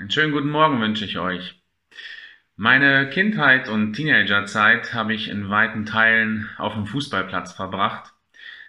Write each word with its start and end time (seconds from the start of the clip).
Einen 0.00 0.10
schönen 0.10 0.32
guten 0.32 0.48
Morgen 0.48 0.80
wünsche 0.80 1.04
ich 1.04 1.18
euch. 1.18 1.60
Meine 2.56 3.10
Kindheit 3.10 3.68
und 3.68 3.92
Teenagerzeit 3.92 4.94
habe 4.94 5.12
ich 5.12 5.28
in 5.28 5.50
weiten 5.50 5.84
Teilen 5.84 6.48
auf 6.56 6.72
dem 6.72 6.86
Fußballplatz 6.86 7.52
verbracht. 7.52 8.14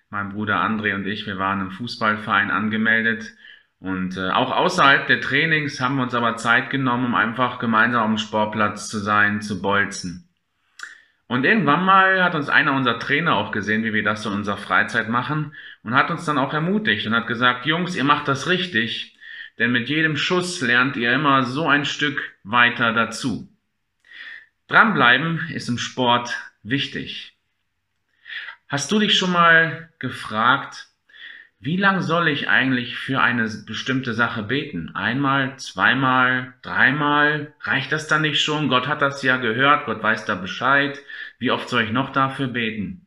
Mein 0.09 0.33
Bruder 0.33 0.57
André 0.61 0.93
und 0.93 1.07
ich, 1.07 1.25
wir 1.27 1.37
waren 1.37 1.61
im 1.61 1.71
Fußballverein 1.71 2.51
angemeldet 2.51 3.31
und 3.79 4.17
äh, 4.17 4.29
auch 4.31 4.51
außerhalb 4.51 5.07
der 5.07 5.21
Trainings 5.21 5.79
haben 5.79 5.95
wir 5.95 6.03
uns 6.03 6.13
aber 6.13 6.35
Zeit 6.35 6.69
genommen, 6.69 7.05
um 7.05 7.15
einfach 7.15 7.59
gemeinsam 7.59 8.11
dem 8.11 8.17
Sportplatz 8.17 8.89
zu 8.89 8.99
sein, 8.99 9.41
zu 9.41 9.61
bolzen. 9.61 10.27
Und 11.27 11.45
irgendwann 11.45 11.85
mal 11.85 12.21
hat 12.21 12.35
uns 12.35 12.49
einer 12.49 12.73
unserer 12.73 12.99
Trainer 12.99 13.37
auch 13.37 13.53
gesehen, 13.53 13.85
wie 13.85 13.93
wir 13.93 14.03
das 14.03 14.23
so 14.23 14.29
in 14.31 14.35
unserer 14.35 14.57
Freizeit 14.57 15.07
machen 15.07 15.55
und 15.81 15.93
hat 15.93 16.11
uns 16.11 16.25
dann 16.25 16.37
auch 16.37 16.53
ermutigt 16.53 17.07
und 17.07 17.15
hat 17.15 17.27
gesagt, 17.27 17.65
Jungs, 17.65 17.95
ihr 17.95 18.03
macht 18.03 18.27
das 18.27 18.49
richtig, 18.49 19.17
denn 19.61 19.71
mit 19.71 19.89
jedem 19.89 20.17
Schuss 20.17 20.59
lernt 20.61 20.97
ihr 20.97 21.13
immer 21.13 21.43
so 21.43 21.67
ein 21.67 21.85
Stück 21.85 22.33
weiter 22.43 22.93
dazu. 22.93 23.47
Dranbleiben 24.67 25.49
ist 25.53 25.69
im 25.69 25.77
Sport 25.77 26.35
wichtig. 26.63 27.37
Hast 28.67 28.91
du 28.91 28.97
dich 28.97 29.15
schon 29.15 29.31
mal 29.31 29.91
gefragt, 29.99 30.87
wie 31.59 31.77
lang 31.77 32.01
soll 32.01 32.27
ich 32.29 32.49
eigentlich 32.49 32.97
für 32.97 33.21
eine 33.21 33.47
bestimmte 33.67 34.15
Sache 34.15 34.41
beten? 34.41 34.95
Einmal, 34.95 35.59
zweimal, 35.59 36.55
dreimal? 36.63 37.53
Reicht 37.61 37.91
das 37.91 38.07
dann 38.07 38.23
nicht 38.23 38.41
schon? 38.41 38.67
Gott 38.67 38.87
hat 38.87 39.03
das 39.03 39.21
ja 39.21 39.37
gehört, 39.37 39.85
Gott 39.85 40.01
weiß 40.01 40.25
da 40.25 40.33
Bescheid. 40.33 40.99
Wie 41.37 41.51
oft 41.51 41.69
soll 41.69 41.83
ich 41.83 41.91
noch 41.91 42.11
dafür 42.11 42.47
beten? 42.47 43.00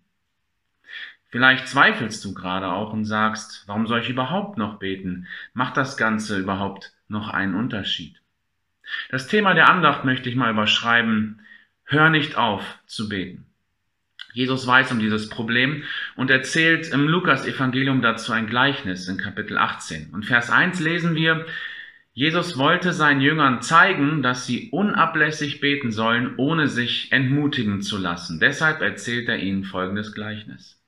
Vielleicht 1.34 1.66
zweifelst 1.66 2.24
du 2.24 2.32
gerade 2.32 2.68
auch 2.68 2.92
und 2.92 3.06
sagst, 3.06 3.64
warum 3.66 3.88
soll 3.88 3.98
ich 3.98 4.08
überhaupt 4.08 4.56
noch 4.56 4.78
beten? 4.78 5.26
Macht 5.52 5.76
das 5.76 5.96
Ganze 5.96 6.38
überhaupt 6.38 6.92
noch 7.08 7.28
einen 7.28 7.56
Unterschied? 7.56 8.20
Das 9.10 9.26
Thema 9.26 9.52
der 9.52 9.68
Andacht 9.68 10.04
möchte 10.04 10.28
ich 10.28 10.36
mal 10.36 10.52
überschreiben. 10.52 11.40
Hör 11.82 12.08
nicht 12.08 12.36
auf 12.36 12.78
zu 12.86 13.08
beten. 13.08 13.46
Jesus 14.32 14.64
weiß 14.64 14.92
um 14.92 15.00
dieses 15.00 15.28
Problem 15.28 15.82
und 16.14 16.30
erzählt 16.30 16.92
im 16.92 17.08
Lukas-Evangelium 17.08 18.00
dazu 18.00 18.30
ein 18.32 18.46
Gleichnis 18.46 19.08
in 19.08 19.18
Kapitel 19.18 19.58
18. 19.58 20.10
Und 20.14 20.24
Vers 20.24 20.50
1 20.50 20.78
lesen 20.78 21.16
wir, 21.16 21.46
Jesus 22.12 22.58
wollte 22.58 22.92
seinen 22.92 23.20
Jüngern 23.20 23.60
zeigen, 23.60 24.22
dass 24.22 24.46
sie 24.46 24.70
unablässig 24.70 25.58
beten 25.58 25.90
sollen, 25.90 26.34
ohne 26.36 26.68
sich 26.68 27.10
entmutigen 27.10 27.82
zu 27.82 27.98
lassen. 27.98 28.38
Deshalb 28.38 28.82
erzählt 28.82 29.28
er 29.28 29.38
ihnen 29.38 29.64
folgendes 29.64 30.14
Gleichnis. 30.14 30.80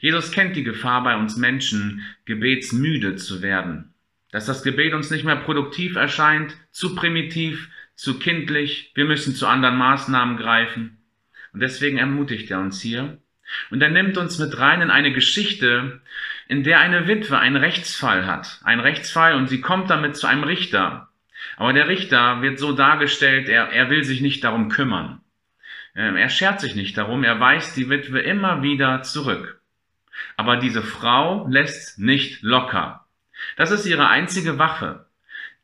Jesus 0.00 0.32
kennt 0.32 0.56
die 0.56 0.64
Gefahr 0.64 1.02
bei 1.02 1.16
uns 1.16 1.36
Menschen, 1.36 2.02
gebetsmüde 2.24 3.16
zu 3.16 3.42
werden. 3.42 3.94
Dass 4.30 4.46
das 4.46 4.62
Gebet 4.62 4.94
uns 4.94 5.10
nicht 5.10 5.24
mehr 5.24 5.36
produktiv 5.36 5.96
erscheint, 5.96 6.56
zu 6.70 6.94
primitiv, 6.94 7.68
zu 7.94 8.18
kindlich, 8.18 8.92
wir 8.94 9.04
müssen 9.04 9.34
zu 9.34 9.46
anderen 9.46 9.76
Maßnahmen 9.76 10.36
greifen. 10.36 10.98
Und 11.52 11.60
deswegen 11.60 11.98
ermutigt 11.98 12.50
er 12.50 12.60
uns 12.60 12.80
hier. 12.80 13.18
Und 13.70 13.82
er 13.82 13.90
nimmt 13.90 14.16
uns 14.16 14.38
mit 14.38 14.58
rein 14.58 14.80
in 14.80 14.90
eine 14.90 15.12
Geschichte, 15.12 16.00
in 16.48 16.62
der 16.62 16.80
eine 16.80 17.06
Witwe 17.06 17.38
einen 17.38 17.56
Rechtsfall 17.56 18.26
hat. 18.26 18.60
Ein 18.64 18.80
Rechtsfall 18.80 19.34
und 19.34 19.48
sie 19.48 19.60
kommt 19.60 19.90
damit 19.90 20.16
zu 20.16 20.26
einem 20.26 20.44
Richter. 20.44 21.08
Aber 21.56 21.72
der 21.72 21.88
Richter 21.88 22.40
wird 22.40 22.58
so 22.58 22.72
dargestellt, 22.72 23.48
er, 23.48 23.68
er 23.68 23.90
will 23.90 24.04
sich 24.04 24.20
nicht 24.20 24.42
darum 24.44 24.68
kümmern. 24.68 25.20
Ähm, 25.94 26.16
er 26.16 26.30
schert 26.30 26.60
sich 26.60 26.74
nicht 26.74 26.96
darum, 26.96 27.24
er 27.24 27.38
weist 27.40 27.76
die 27.76 27.90
Witwe 27.90 28.20
immer 28.20 28.62
wieder 28.62 29.02
zurück. 29.02 29.60
Aber 30.36 30.56
diese 30.56 30.82
Frau 30.82 31.46
lässt 31.48 31.98
nicht 31.98 32.42
locker. 32.42 33.06
Das 33.56 33.70
ist 33.70 33.86
ihre 33.86 34.08
einzige 34.08 34.58
Waffe. 34.58 35.06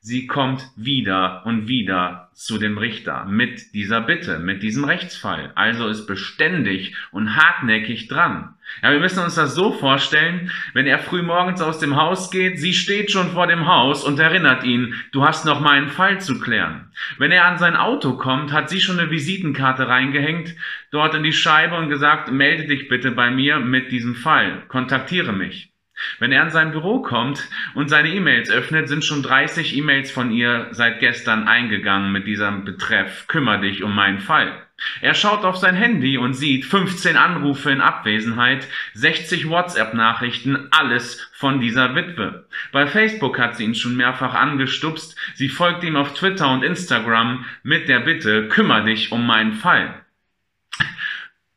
Sie 0.09 0.27
kommt 0.27 0.71
wieder 0.75 1.43
und 1.45 1.69
wieder 1.69 2.31
zu 2.33 2.57
dem 2.57 2.79
Richter 2.79 3.27
mit 3.27 3.75
dieser 3.75 4.01
Bitte, 4.01 4.39
mit 4.39 4.63
diesem 4.63 4.85
Rechtsfall. 4.85 5.53
Also 5.55 5.87
ist 5.87 6.07
beständig 6.07 6.97
und 7.11 7.37
hartnäckig 7.37 8.09
dran. 8.09 8.55
Ja, 8.83 8.91
wir 8.91 9.01
müssen 9.01 9.23
uns 9.23 9.35
das 9.35 9.55
so 9.55 9.71
vorstellen, 9.71 10.51
wenn 10.73 10.87
er 10.87 10.99
früh 10.99 11.21
morgens 11.21 11.61
aus 11.61 11.79
dem 11.79 11.97
Haus 11.97 12.31
geht, 12.31 12.59
sie 12.59 12.73
steht 12.73 13.11
schon 13.11 13.33
vor 13.33 13.49
dem 13.49 13.67
Haus 13.67 14.03
und 14.03 14.19
erinnert 14.19 14.65
ihn, 14.65 14.95
du 15.13 15.27
hast 15.27 15.45
noch 15.45 15.61
mal 15.61 15.73
einen 15.73 15.89
Fall 15.89 16.23
zu 16.23 16.41
klären. 16.41 16.91
Wenn 17.19 17.31
er 17.31 17.45
an 17.45 17.59
sein 17.59 17.77
Auto 17.77 18.15
kommt, 18.15 18.51
hat 18.51 18.71
sie 18.71 18.81
schon 18.81 18.99
eine 18.99 19.11
Visitenkarte 19.11 19.89
reingehängt, 19.89 20.55
dort 20.91 21.17
in 21.17 21.23
die 21.23 21.35
Scheibe 21.35 21.77
und 21.77 21.91
gesagt, 21.91 22.33
melde 22.33 22.67
dich 22.67 22.89
bitte 22.89 23.11
bei 23.11 23.31
mir 23.31 23.59
mit 23.59 23.93
diesem 23.93 24.15
Fall, 24.15 24.63
kontaktiere 24.69 25.35
mich. 25.35 25.71
Wenn 26.19 26.33
er 26.33 26.43
in 26.43 26.51
sein 26.51 26.73
Büro 26.73 27.01
kommt 27.01 27.49
und 27.75 27.89
seine 27.89 28.09
E-Mails 28.09 28.51
öffnet, 28.51 28.89
sind 28.89 29.05
schon 29.05 29.23
30 29.23 29.77
E-Mails 29.77 30.11
von 30.11 30.31
ihr 30.31 30.69
seit 30.71 31.01
gestern 31.01 31.49
eingegangen 31.49 32.13
mit 32.13 32.27
diesem 32.27 32.65
Betreff, 32.65 33.27
kümmer 33.27 33.59
dich 33.59 33.83
um 33.83 33.95
meinen 33.95 34.21
Fall. 34.21 34.53
Er 35.01 35.15
schaut 35.15 35.45
auf 35.45 35.57
sein 35.57 35.75
Handy 35.75 36.19
und 36.19 36.35
sieht 36.35 36.65
15 36.65 37.17
Anrufe 37.17 37.71
in 37.71 37.81
Abwesenheit, 37.81 38.69
60 38.95 39.49
WhatsApp-Nachrichten, 39.49 40.69
alles 40.71 41.29
von 41.33 41.61
dieser 41.61 41.97
Witwe. 41.97 42.47
Bei 42.71 42.87
Facebook 42.87 43.39
hat 43.41 43.57
sie 43.57 43.65
ihn 43.65 43.75
schon 43.75 43.97
mehrfach 43.97 44.35
angestupst, 44.35 45.17
sie 45.35 45.49
folgt 45.49 45.83
ihm 45.83 45.97
auf 45.97 46.15
Twitter 46.15 46.51
und 46.53 46.63
Instagram 46.63 47.45
mit 47.65 47.89
der 47.89 48.01
Bitte, 48.01 48.49
kümmer 48.49 48.83
dich 48.83 49.11
um 49.11 49.27
meinen 49.27 49.53
Fall 49.53 49.95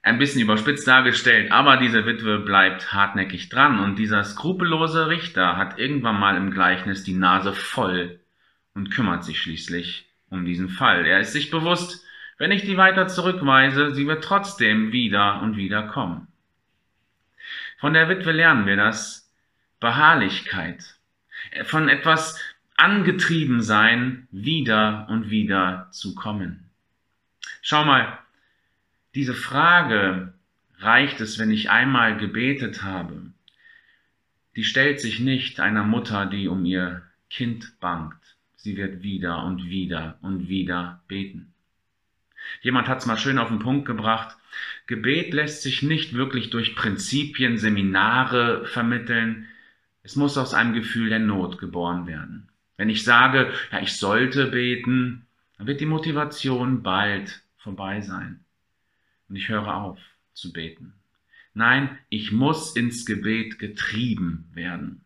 ein 0.03 0.17
bisschen 0.17 0.41
überspitzt 0.41 0.87
dargestellt, 0.87 1.51
aber 1.51 1.77
diese 1.77 2.05
Witwe 2.05 2.39
bleibt 2.39 2.93
hartnäckig 2.93 3.49
dran 3.49 3.79
und 3.79 3.97
dieser 3.97 4.23
skrupellose 4.23 5.07
Richter 5.07 5.57
hat 5.57 5.77
irgendwann 5.77 6.19
mal 6.19 6.37
im 6.37 6.51
Gleichnis 6.51 7.03
die 7.03 7.13
Nase 7.13 7.53
voll 7.53 8.19
und 8.73 8.89
kümmert 8.89 9.23
sich 9.23 9.39
schließlich 9.39 10.09
um 10.29 10.45
diesen 10.45 10.69
Fall. 10.69 11.05
Er 11.05 11.19
ist 11.19 11.33
sich 11.33 11.51
bewusst, 11.51 12.03
wenn 12.37 12.51
ich 12.51 12.63
die 12.63 12.77
weiter 12.77 13.07
zurückweise, 13.07 13.93
sie 13.93 14.07
wird 14.07 14.23
trotzdem 14.23 14.91
wieder 14.91 15.41
und 15.41 15.57
wieder 15.57 15.83
kommen. 15.83 16.27
Von 17.77 17.93
der 17.93 18.09
Witwe 18.09 18.31
lernen 18.31 18.65
wir 18.65 18.77
das 18.77 19.31
Beharrlichkeit, 19.79 20.95
von 21.63 21.89
etwas 21.89 22.39
angetrieben 22.75 23.61
sein, 23.61 24.27
wieder 24.31 25.05
und 25.09 25.29
wieder 25.29 25.87
zu 25.91 26.15
kommen. 26.15 26.69
Schau 27.61 27.85
mal, 27.85 28.17
diese 29.13 29.33
Frage, 29.33 30.33
reicht 30.79 31.21
es, 31.21 31.37
wenn 31.37 31.51
ich 31.51 31.69
einmal 31.69 32.17
gebetet 32.17 32.83
habe, 32.83 33.31
die 34.55 34.63
stellt 34.63 34.99
sich 34.99 35.19
nicht 35.19 35.59
einer 35.59 35.83
Mutter, 35.83 36.25
die 36.25 36.47
um 36.47 36.65
ihr 36.65 37.03
Kind 37.29 37.79
bangt. 37.79 38.17
Sie 38.55 38.77
wird 38.77 39.01
wieder 39.01 39.43
und 39.43 39.65
wieder 39.65 40.17
und 40.21 40.47
wieder 40.47 41.01
beten. 41.07 41.53
Jemand 42.61 42.87
hat 42.87 42.99
es 42.99 43.05
mal 43.05 43.17
schön 43.17 43.37
auf 43.37 43.49
den 43.49 43.59
Punkt 43.59 43.85
gebracht. 43.85 44.35
Gebet 44.87 45.33
lässt 45.33 45.61
sich 45.61 45.83
nicht 45.83 46.13
wirklich 46.13 46.49
durch 46.49 46.75
Prinzipien, 46.75 47.57
Seminare 47.57 48.65
vermitteln. 48.65 49.47
Es 50.03 50.15
muss 50.15 50.37
aus 50.37 50.53
einem 50.53 50.73
Gefühl 50.73 51.09
der 51.09 51.19
Not 51.19 51.59
geboren 51.59 52.07
werden. 52.07 52.49
Wenn 52.77 52.89
ich 52.89 53.03
sage, 53.03 53.53
ja, 53.71 53.79
ich 53.79 53.93
sollte 53.93 54.47
beten, 54.47 55.27
dann 55.57 55.67
wird 55.67 55.79
die 55.79 55.85
Motivation 55.85 56.81
bald 56.81 57.41
vorbei 57.57 58.01
sein 58.01 58.43
und 59.31 59.37
ich 59.37 59.47
höre 59.47 59.73
auf 59.73 59.97
zu 60.33 60.51
beten. 60.51 60.93
Nein, 61.53 61.97
ich 62.09 62.33
muss 62.33 62.75
ins 62.75 63.05
Gebet 63.05 63.59
getrieben 63.59 64.49
werden. 64.53 65.05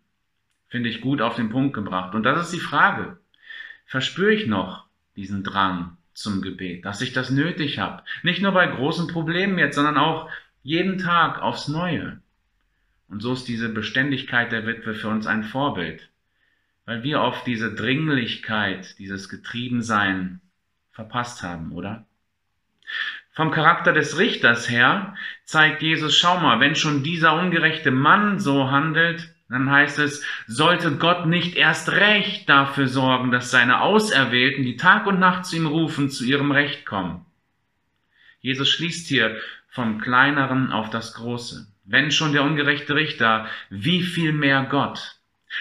Finde 0.68 0.90
ich 0.90 1.02
gut 1.02 1.22
auf 1.22 1.36
den 1.36 1.52
Punkt 1.52 1.76
gebracht. 1.76 2.16
Und 2.16 2.24
das 2.24 2.48
ist 2.48 2.54
die 2.54 2.66
Frage. 2.66 3.20
Verspüre 3.86 4.34
ich 4.34 4.48
noch 4.48 4.88
diesen 5.16 5.44
Drang 5.44 5.98
zum 6.16 6.42
Gebet, 6.42 6.86
dass 6.86 7.02
ich 7.02 7.14
das 7.14 7.30
nötig 7.30 7.78
habe? 7.78 8.02
Nicht 8.24 8.42
nur 8.42 8.52
bei 8.52 8.66
großen 8.66 9.08
Problemen 9.08 9.60
jetzt, 9.60 9.76
sondern 9.76 9.98
auch 9.98 10.28
jeden 10.64 10.98
Tag 10.98 11.40
aufs 11.40 11.68
Neue. 11.68 12.20
Und 13.08 13.22
so 13.22 13.34
ist 13.34 13.48
diese 13.48 13.70
Beständigkeit 13.70 14.52
der 14.52 14.66
Witwe 14.66 14.96
für 14.96 15.10
uns 15.10 15.28
ein 15.28 15.44
Vorbild, 15.44 16.10
weil 16.86 17.04
wir 17.04 17.22
oft 17.22 17.46
diese 17.46 17.76
Dringlichkeit, 17.76 18.98
dieses 18.98 19.30
Getriebensein 19.30 20.42
verpasst 20.94 21.44
haben, 21.44 21.74
oder? 21.74 22.08
Vom 23.36 23.52
Charakter 23.52 23.92
des 23.92 24.18
Richters 24.18 24.70
her 24.70 25.14
zeigt 25.44 25.82
Jesus, 25.82 26.18
schau 26.18 26.40
mal, 26.40 26.62
wenn 26.62 26.76
schon 26.76 27.04
dieser 27.04 27.38
ungerechte 27.38 27.92
Mann 27.92 28.40
so 28.40 28.72
handelt, 28.72 29.36
dann 29.50 29.70
heißt 29.70 30.00
es, 30.00 30.24
sollte 30.48 30.96
Gott 30.96 31.26
nicht 31.26 31.56
erst 31.56 31.92
recht 31.92 32.48
dafür 32.48 32.88
sorgen, 32.88 33.32
dass 33.32 33.52
seine 33.52 33.82
Auserwählten, 33.82 34.64
die 34.64 34.78
Tag 34.78 35.06
und 35.06 35.20
Nacht 35.20 35.46
zu 35.46 35.58
ihm 35.58 35.68
rufen, 35.68 36.10
zu 36.10 36.24
ihrem 36.24 36.52
Recht 36.52 36.86
kommen. 36.86 37.26
Jesus 38.40 38.70
schließt 38.70 39.08
hier 39.08 39.36
vom 39.68 40.00
Kleineren 40.00 40.72
auf 40.72 40.90
das 40.90 41.14
Große. 41.14 41.68
Wenn 41.84 42.12
schon 42.12 42.32
der 42.32 42.44
ungerechte 42.44 42.96
Richter, 42.96 43.48
wie 43.70 44.02
viel 44.02 44.32
mehr 44.32 44.64
Gott? 44.64 45.15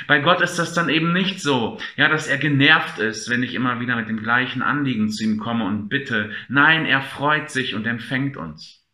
Bei 0.06 0.20
Gott 0.20 0.41
ist 0.41 0.58
das 0.58 0.75
dann 0.75 0.88
eben 0.88 1.12
nicht 1.12 1.41
so, 1.41 1.79
ja, 1.96 2.08
dass 2.08 2.26
er 2.26 2.38
genervt 2.38 2.99
ist, 2.99 3.29
wenn 3.29 3.43
ich 3.43 3.55
immer 3.55 3.81
wieder 3.81 3.96
mit 3.96 4.08
dem 4.08 4.23
gleichen 4.23 4.62
Anliegen 4.62 5.08
zu 5.11 5.25
ihm 5.25 5.38
komme 5.38 5.64
und 5.64 5.88
bitte. 5.88 6.31
Nein, 6.49 6.87
er 6.87 7.02
freut 7.02 7.50
sich 7.50 7.75
und 7.75 7.87
empfängt 7.87 8.37
uns. 8.37 8.85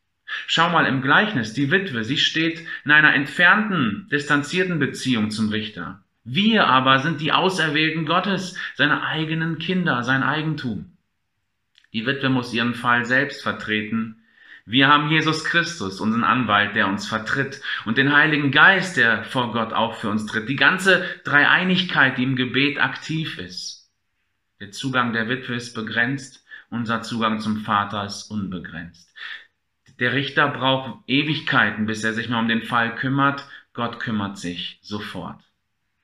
Schau 0.47 0.71
mal 0.71 0.87
im 0.87 1.03
Gleichnis, 1.03 1.55
die 1.55 1.71
Witwe, 1.71 2.05
sie 2.05 2.19
steht 2.19 2.65
in 2.85 2.93
einer 2.93 3.15
entfernten, 3.15 4.09
distanzierten 4.11 4.79
Beziehung 4.79 5.31
zum 5.31 5.49
Richter. 5.49 6.05
Wir 6.23 6.67
aber 6.67 7.01
sind 7.01 7.21
die 7.21 7.33
Auserwählten 7.33 8.07
Gottes, 8.07 8.57
seine 8.75 9.03
eigenen 9.03 9.59
Kinder, 9.59 10.05
sein 10.05 10.23
Eigentum. 10.23 10.93
Die 11.93 12.07
Witwe 12.07 12.29
muss 12.29 12.55
ihren 12.55 12.75
Fall 12.75 13.05
selbst 13.05 13.43
vertreten. 13.43 14.23
Wir 14.67 14.89
haben 14.89 15.11
Jesus 15.11 15.45
Christus, 15.45 16.01
unseren 16.01 16.25
Anwalt, 16.25 16.77
der 16.77 16.89
uns 16.89 17.07
vertritt, 17.07 17.61
und 17.85 17.99
den 17.99 18.15
Heiligen 18.15 18.51
Geist, 18.51 18.97
der 18.97 19.25
vor 19.25 19.53
Gott 19.53 19.73
auch 19.73 19.97
für 19.97 20.09
uns 20.11 20.27
tritt. 20.27 20.49
Die 20.49 20.57
ganze 20.57 21.05
Dreieinigkeit, 21.25 22.19
die 22.19 22.25
im 22.25 22.37
Gebet 22.37 22.81
aktiv 22.81 23.39
ist. 23.39 23.91
Der 24.61 24.71
Zugang 24.71 25.13
der 25.13 25.29
Witwe 25.29 25.55
ist 25.55 25.75
begrenzt, 25.75 26.45
unser 26.71 27.03
Zugang 27.03 27.41
zum 27.41 27.59
Vater 27.59 28.05
ist 28.05 28.31
unbegrenzt. 28.31 29.13
Der 29.99 30.13
Richter 30.13 30.49
braucht 30.49 31.03
Ewigkeiten, 31.07 31.87
bis 31.87 32.05
er 32.05 32.13
sich 32.13 32.29
mal 32.29 32.41
um 32.41 32.49
den 32.49 32.63
Fall 32.63 32.95
kümmert. 32.95 33.47
Gott 33.73 34.01
kümmert 34.01 34.39
sich 34.39 34.79
sofort. 34.83 35.43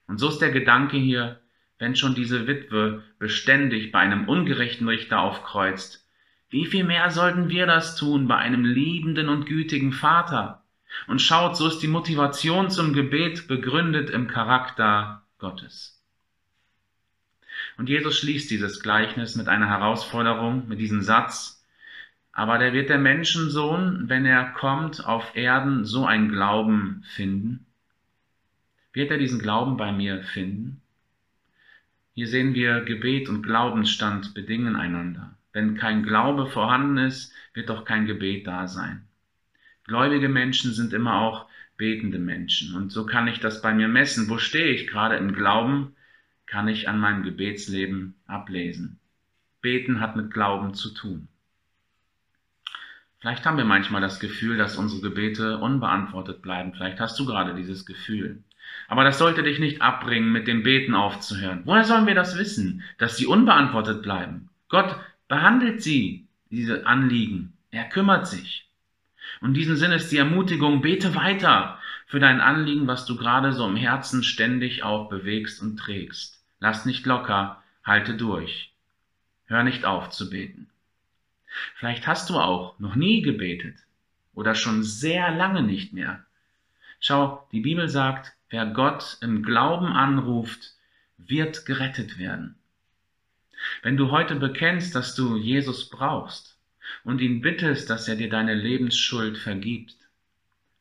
Und 0.07 0.19
so 0.19 0.29
ist 0.29 0.39
der 0.39 0.51
Gedanke 0.51 0.97
hier, 0.97 1.41
wenn 1.79 1.97
schon 1.97 2.15
diese 2.15 2.47
Witwe 2.47 3.03
beständig 3.19 3.93
bei 3.93 3.99
einem 3.99 4.29
ungerechten 4.29 4.89
Richter 4.89 5.21
aufkreuzt, 5.21 6.06
wie 6.51 6.67
viel 6.67 6.85
mehr 6.85 7.11
sollten 7.11 7.49
wir 7.49 7.67
das 7.67 7.97
tun 7.97 8.29
bei 8.29 8.37
einem 8.37 8.65
liebenden 8.65 9.29
und 9.29 9.47
gütigen 9.47 9.93
Vater? 9.93 10.63
Und 11.09 11.21
schaut, 11.21 11.57
so 11.57 11.67
ist 11.67 11.81
die 11.81 11.89
Motivation 11.89 12.71
zum 12.71 12.93
Gebet 12.93 13.49
begründet 13.49 14.09
im 14.11 14.29
Charakter 14.29 15.23
Gottes. 15.39 16.01
Und 17.77 17.89
Jesus 17.89 18.19
schließt 18.19 18.51
dieses 18.51 18.81
Gleichnis 18.81 19.35
mit 19.35 19.49
einer 19.49 19.69
Herausforderung, 19.69 20.69
mit 20.69 20.79
diesem 20.79 21.03
Satz, 21.03 21.57
aber 22.33 22.59
der 22.59 22.73
wird 22.73 22.91
der 22.91 22.99
Menschensohn, 22.99 24.09
wenn 24.09 24.27
er 24.27 24.45
kommt, 24.53 25.07
auf 25.07 25.35
Erden 25.37 25.85
so 25.85 26.05
ein 26.05 26.29
Glauben 26.29 27.03
finden? 27.15 27.67
Wird 28.93 29.11
er 29.11 29.19
diesen 29.19 29.41
Glauben 29.41 29.77
bei 29.77 29.91
mir 29.93 30.23
finden? 30.23 30.81
Hier 32.15 32.29
sehen 32.29 32.55
wir, 32.55 32.81
Gebet 32.83 33.29
und 33.29 33.43
Glaubensstand 33.43 34.33
bedingen 34.35 34.77
einander. 34.77 35.36
Wenn 35.57 35.75
kein 35.75 36.03
Glaube 36.03 36.45
vorhanden 36.45 36.99
ist, 36.99 37.33
wird 37.55 37.71
doch 37.71 37.87
kein 37.87 38.05
Gebet 38.05 38.47
da 38.47 38.69
sein. 38.69 39.09
Gläubige 39.85 40.29
Menschen 40.29 40.75
sind 40.75 40.93
immer 40.93 41.23
auch 41.23 41.49
betende 41.79 42.19
Menschen. 42.19 42.75
Und 42.75 42.93
so 42.93 43.07
kann 43.07 43.27
ich 43.27 43.41
das 43.41 43.63
bei 43.63 43.73
mir 43.73 43.89
messen. 43.89 44.29
Wo 44.29 44.37
stehe 44.37 44.67
ich 44.67 44.87
gerade 44.87 45.17
im 45.17 45.33
Glauben? 45.33 45.97
Kann 46.45 46.69
ich 46.69 46.91
an 46.91 47.01
meinem 47.01 47.23
Gebetsleben 47.23 48.17
ablesen. 48.27 48.99
Beten 49.63 49.99
hat 49.99 50.15
mit 50.15 50.31
Glauben 50.31 50.75
zu 50.75 50.93
tun. 50.93 51.27
Vielleicht 53.21 53.47
haben 53.47 53.57
wir 53.57 53.65
manchmal 53.65 54.03
das 54.03 54.21
Gefühl, 54.21 54.59
dass 54.59 54.77
unsere 54.77 55.01
Gebete 55.01 55.57
unbeantwortet 55.57 56.43
bleiben. 56.43 56.75
Vielleicht 56.75 57.01
hast 57.01 57.19
du 57.19 57.25
gerade 57.25 57.55
dieses 57.55 57.87
Gefühl. 57.87 58.45
Aber 58.89 59.05
das 59.05 59.17
sollte 59.17 59.43
dich 59.43 59.59
nicht 59.59 59.81
abbringen, 59.81 60.33
mit 60.33 60.49
dem 60.49 60.63
Beten 60.63 60.95
aufzuhören. 60.95 61.63
Woher 61.65 61.85
sollen 61.85 62.07
wir 62.07 62.15
das 62.15 62.37
wissen, 62.37 62.83
dass 62.99 63.17
sie 63.17 63.25
unbeantwortet 63.25 64.03
bleiben? 64.03 64.51
Gott 64.69 64.97
behandelt 65.29 65.83
sie, 65.83 66.29
diese 66.51 66.87
Anliegen. 66.87 67.53
Er 67.71 67.89
kümmert 67.89 68.27
sich. 68.27 68.69
Und 69.41 69.49
in 69.49 69.55
diesem 69.55 69.77
Sinne 69.77 69.97
ist 69.97 70.11
die 70.11 70.19
Ermutigung, 70.19 70.81
bete 70.81 71.15
weiter 71.15 71.79
für 72.07 72.21
dein 72.21 72.41
Anliegen, 72.41 72.87
was 72.87 73.07
du 73.07 73.17
gerade 73.17 73.53
so 73.53 73.67
im 73.67 73.77
Herzen 73.77 74.23
ständig 74.23 74.83
auch 74.83 75.09
bewegst 75.09 75.61
und 75.61 75.77
trägst. 75.77 76.45
Lass 76.61 76.87
nicht 76.87 77.05
locker, 77.07 77.63
halte 77.85 78.15
durch. 78.15 78.73
Hör 79.47 79.63
nicht 79.63 79.85
auf 79.85 80.11
zu 80.11 80.31
beten. 80.31 80.69
Vielleicht 81.75 82.07
hast 82.07 82.31
du 82.31 82.39
auch 82.39 82.79
noch 82.79 82.95
nie 82.95 83.23
gebetet 83.23 83.77
oder 84.35 84.55
schon 84.55 84.83
sehr 84.83 85.31
lange 85.31 85.63
nicht 85.63 85.93
mehr. 85.93 86.25
Schau, 87.01 87.47
die 87.53 87.61
Bibel 87.61 87.89
sagt, 87.89 88.33
wer 88.51 88.67
Gott 88.67 89.19
im 89.21 89.43
Glauben 89.43 89.87
anruft, 89.87 90.75
wird 91.19 91.67
gerettet 91.67 92.19
werden. 92.19 92.57
Wenn 93.83 93.97
du 93.97 94.11
heute 94.11 94.37
bekennst, 94.37 94.95
dass 94.95 95.15
du 95.15 95.37
Jesus 95.37 95.89
brauchst 95.89 96.59
und 97.05 97.21
ihn 97.21 97.41
bittest, 97.41 97.91
dass 97.91 98.09
er 98.09 98.17
dir 98.17 98.29
deine 98.29 98.55
Lebensschuld 98.55 99.39
vergibt, 99.39 99.97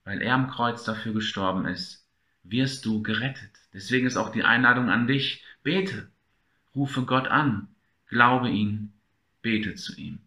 weil 0.03 0.21
er 0.21 0.35
am 0.35 0.49
Kreuz 0.49 0.83
dafür 0.83 1.13
gestorben 1.13 1.65
ist, 1.65 2.05
wirst 2.43 2.85
du 2.85 3.01
gerettet. 3.01 3.51
Deswegen 3.73 4.07
ist 4.07 4.17
auch 4.17 4.31
die 4.31 4.43
Einladung 4.43 4.89
an 4.89 5.07
dich, 5.07 5.43
bete, 5.63 6.09
rufe 6.75 7.03
Gott 7.03 7.27
an, 7.27 7.67
glaube 8.07 8.49
ihn, 8.49 8.93
bete 9.41 9.75
zu 9.75 9.95
ihm. 9.95 10.19